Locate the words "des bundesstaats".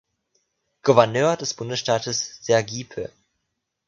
1.37-2.11